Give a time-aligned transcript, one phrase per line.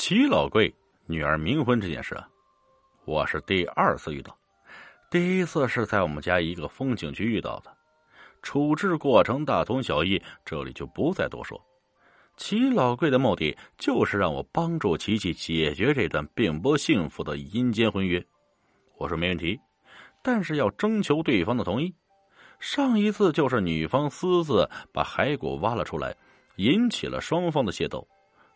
[0.00, 2.26] 齐老贵女儿冥婚这件事啊，
[3.04, 4.34] 我是第二次遇到。
[5.10, 7.70] 第一次是在我们家一个风景区遇到的，
[8.40, 11.62] 处置过程大同小异，这里就不再多说。
[12.38, 18.24] 齐老贵的目的就是让我帮助琪琪解决这段并不幸福的阴间婚约。
[18.96, 19.60] 我说没问题，
[20.22, 21.94] 但是要征求对方的同意。
[22.58, 26.16] 上一次就是女方私自把骸骨挖了出来，
[26.56, 28.08] 引起了双方的械斗。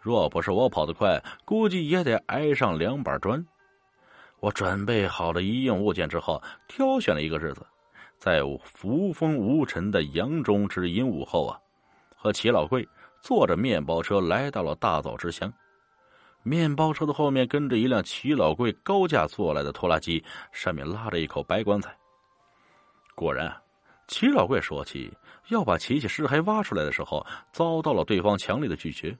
[0.00, 3.44] 若不是我跑得快，估计也得挨上两板砖。
[4.40, 7.66] 我准备好了一应物件之后，挑选了一个日子，
[8.18, 11.58] 在无风无尘的阳中之阴午后啊，
[12.14, 12.88] 和齐老贵
[13.20, 15.52] 坐着面包车来到了大枣之乡。
[16.44, 21.94] 面包车的后面跟着一辆齐老贵高价做来的拖拉机，上面拉着一口白棺材。
[23.16, 23.54] 果然，
[24.06, 25.12] 齐老贵说起
[25.48, 29.18] 要把琪琪尸骸挖出来的时候，遭到了对方强烈的拒绝。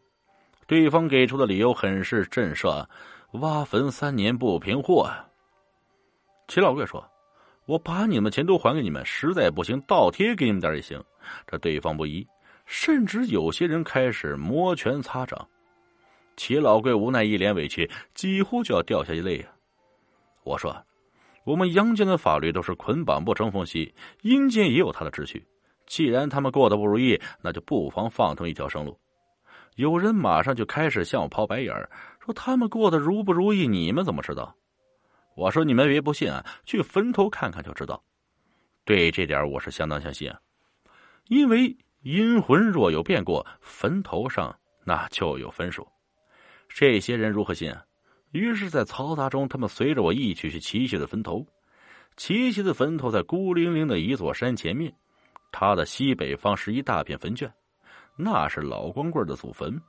[0.68, 2.86] 对方给出的理由很是震慑，
[3.32, 5.26] 挖坟三年不平货啊！
[6.46, 7.02] 齐老贵说
[7.64, 11.02] ：“我把你们钱都还给你们，实在不行倒贴给你们点也行。”
[11.48, 12.26] 这对方不依，
[12.66, 15.48] 甚至有些人开始摩拳擦掌。
[16.36, 19.48] 齐老贵无奈，一脸委屈，几乎就要掉下一泪啊！
[20.44, 20.76] 我说
[21.44, 25.42] ：“我们阳间的法律都是捆绑不成缝隙，阴间也有他的秩序。
[25.86, 28.94] 既然他们过得不如意，那就不妨放他们一条生路。”
[29.78, 34.52] 有人马上就开始向我抛白眼儿，说他们过得如不如意，你们怎么知道？
[35.36, 38.02] 我说你们别不信啊，去坟头看看就知道。
[38.84, 40.40] 对这点我是相当相信啊，
[41.28, 44.52] 因为阴魂若有变过，坟头上
[44.84, 45.86] 那就有分数。
[46.68, 47.84] 这些人如何信啊？
[48.32, 51.46] 于是，在嘈杂中，他们随着我一起去琪琪的坟头。
[52.16, 54.92] 琪琪的坟头在孤零零的一座山前面，
[55.52, 57.48] 它的西北方是一大片坟圈。
[58.20, 59.80] 那是老光棍的祖坟，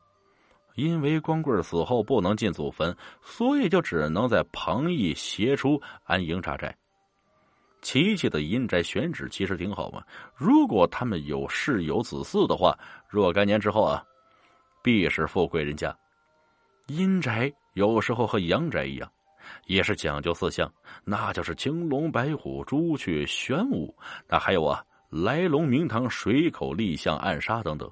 [0.75, 6.73] 因为光棍死后不能进祖坟，所以就只能在旁翼斜出安营扎寨。
[7.81, 10.03] 琪琪的阴宅选址其实挺好嘛，
[10.35, 14.03] 如果他们有世有子嗣的话，若干年之后啊，
[14.83, 15.97] 必是富贵人家。
[16.87, 19.11] 阴宅有时候和阳宅一样，
[19.65, 20.71] 也是讲究四象，
[21.03, 23.95] 那就是青龙、白虎、朱雀、玄武，
[24.27, 27.89] 那还有啊，来龙、明堂、水口、立象、暗杀等等。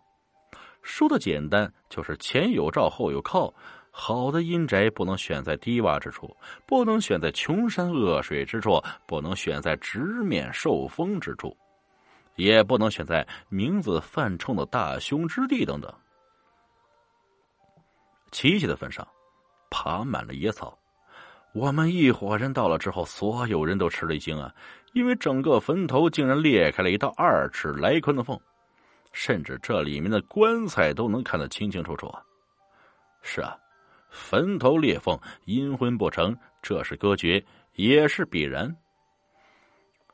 [0.87, 3.53] 说的简单，就是前有照，后有靠。
[3.91, 6.33] 好的阴宅不能选在低洼之处，
[6.65, 11.55] 不能选在穷山恶水之处，不能选在直面受风之处，
[12.35, 15.93] 也不能选在名字犯冲的大凶之地等等。
[18.31, 19.05] 琪琪的坟上
[19.69, 20.77] 爬满了野草，
[21.53, 24.53] 我们一伙人到了之后，所有人都吃了一惊啊，
[24.93, 28.39] 因为整个坟头竟然裂开了一道二尺来宽的缝。
[29.19, 32.07] 甚至这里面的棺材都能看得清清楚楚！
[33.23, 33.57] 是啊，
[34.11, 38.77] 坟头裂缝，阴婚不成，这是隔绝，也是必然。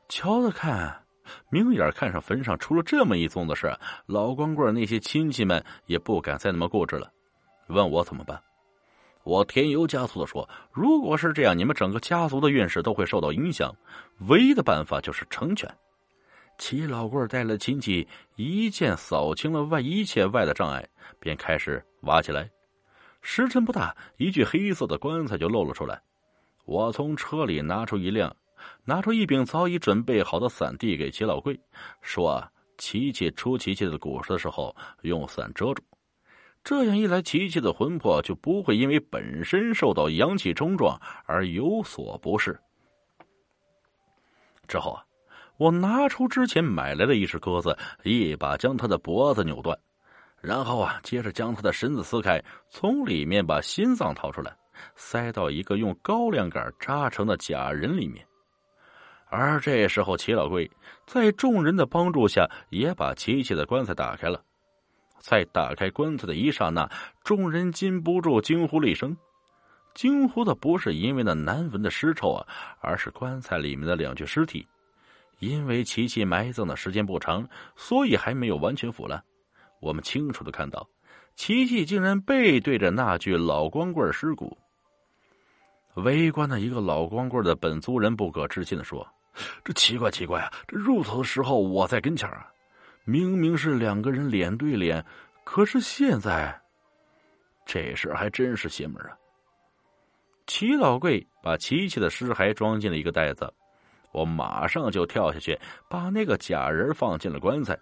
[0.08, 1.04] 瞧着看，
[1.50, 3.76] 明眼看上坟上出了这么一宗的事，
[4.06, 7.12] 老光棍那些亲戚们也不敢再那么固执了，
[7.66, 8.42] 问我怎么办。
[9.22, 13.76] 我添油加醋的说：“如果是这样，你们整个家族的运势都会受到影响，
[14.28, 15.70] 唯一的办法就是成全。”
[16.56, 18.06] 齐老贵带了亲戚，
[18.36, 20.86] 一剑扫清了外一切外的障碍，
[21.18, 22.48] 便开始挖起来。
[23.20, 26.00] 时辰不大，一具黑色的棺材就露了出来。
[26.64, 28.34] 我从车里拿出一辆，
[28.84, 31.58] 拿出一柄早已准备好的伞，递给齐老贵，
[32.00, 35.82] 说：“啊琪琪出琪琪的骨的时候，用伞遮住。
[36.62, 42.58] 这样一来，琪琪的魂魄就不会因为本身受到阳气冲撞而有所不适。”
[44.68, 45.04] 之后啊。
[45.56, 49.78] 我拿出之前买来的一只鸽子，一把将它的脖子扭断，
[50.40, 54.54] 然后啊，接着将它的身子撕开，从里面把心脏掏出来，
[54.96, 58.26] 塞到一个用高粱杆扎成的假人里面。
[59.26, 60.70] 而这时候，齐老贵
[61.06, 64.42] 在众人的帮助下，也把琪琪的棺材打开了。
[65.18, 66.88] 在打开棺材的一刹那，
[67.22, 69.16] 众人禁不住惊呼了一声。
[69.94, 72.46] 惊呼的不是因为那难闻的尸臭啊，
[72.80, 74.66] 而是棺材里面的两具尸体。
[75.44, 77.46] 因为琪琪埋葬的时间不长，
[77.76, 79.22] 所以还没有完全腐烂。
[79.80, 80.88] 我们清楚的看到，
[81.36, 84.56] 琪琪竟然背对着那具老光棍尸骨。
[85.96, 89.06] 围观的一个老光棍的本族人不可置信的说
[89.62, 90.52] ：“这奇怪奇怪啊！
[90.66, 92.48] 这入土的时候我在跟前啊，
[93.04, 95.04] 明明是两个人脸对脸，
[95.44, 96.60] 可是现在，
[97.64, 99.16] 这事还真是邪门啊！”
[100.46, 103.52] 齐老贵把琪琪的尸骸装进了一个袋子。
[104.14, 105.58] 我马上就跳下去，
[105.90, 107.76] 把那个假人放进了棺材。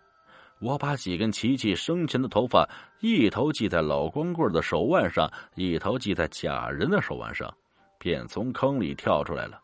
[0.61, 2.69] 我把几根琪琪生前的头发，
[3.01, 7.53] 一头系在老光棍的手腕上，一头系在假人的手腕上，
[7.99, 9.61] 便从坑里跳出来了。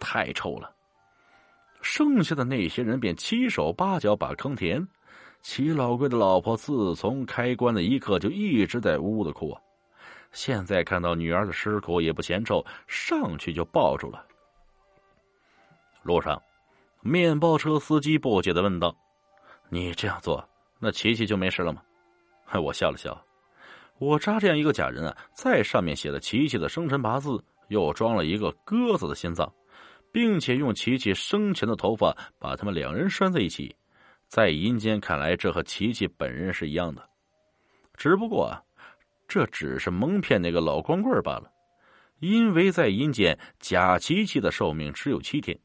[0.00, 0.74] 太臭了！
[1.82, 4.86] 剩下的那些人便七手八脚把坑填。
[5.42, 9.60] 齐老贵的老婆自从开棺的一刻就一直在呜呜的哭啊。
[10.32, 14.24] 现在看到女儿的尸骨也不嫌臭，上去就抱住了。
[16.10, 16.42] 路上，
[17.02, 18.92] 面包车司机不解的问道。
[19.68, 20.44] 你这样做，
[20.80, 21.80] 那琪琪就没事了吗？
[22.60, 23.16] 我笑了笑，
[23.98, 29.48] 我扎这样一个假人啊，在上面写了琪琪的生辰八字，又装了一个鸽子的心脏，
[30.10, 33.72] 并且用琪琪生前的头发把他们两人拴在一起，
[34.26, 37.08] 在阴间看来，这和琪琪本人是一样的，
[37.94, 38.60] 只不过啊，
[39.28, 41.48] 这只是蒙骗那个老光棍罢了，
[42.18, 45.56] 因为在阴间，假琪琪的寿命只有七天。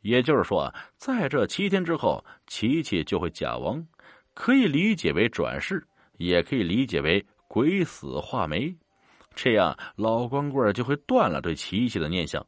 [0.00, 3.86] 也就是说，在这七天之后，琪琪就会假亡，
[4.34, 5.86] 可以理解为转世，
[6.18, 8.74] 也可以理解为鬼死化煤。
[9.34, 12.44] 这样，老光棍就会断了对琪琪的念想。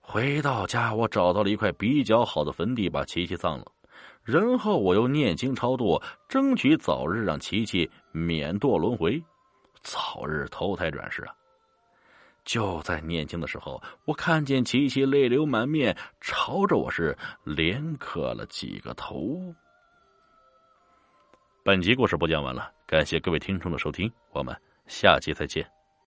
[0.00, 3.66] 回到家，我找到了一块比较好的坟地，把琪琪葬了。
[4.22, 9.22] 然后，我又念经超度，争取早日让琪琪免堕轮回，
[9.82, 11.34] 早日投胎转世啊！
[12.48, 17.14] 就在念经的时候，我看见琪琪泪流满面，朝着我是
[17.44, 19.54] 连磕了几个头。
[21.62, 24.56] 本集故事播讲完了，感谢各位听众的收听，我们
[24.86, 25.77] 下期再见。